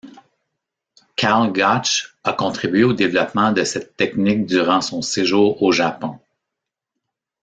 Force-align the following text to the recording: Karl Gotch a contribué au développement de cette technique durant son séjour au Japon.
Karl 1.15 1.53
Gotch 1.53 2.15
a 2.23 2.33
contribué 2.33 2.83
au 2.83 2.91
développement 2.93 3.51
de 3.51 3.63
cette 3.63 3.95
technique 3.95 4.47
durant 4.47 4.81
son 4.81 5.03
séjour 5.03 5.61
au 5.61 5.71
Japon. 5.71 6.17